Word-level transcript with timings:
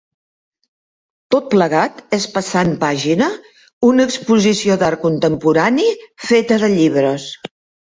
Tot 1.35 1.51
plegat 1.51 1.99
és 2.17 2.25
"Passant 2.37 2.73
Pàgina", 2.85 3.29
una 3.91 4.09
exposició 4.11 4.81
d'art 4.87 5.05
contemporani 5.07 5.89
feta 6.33 6.61
de 6.67 6.75
llibres. 6.77 7.31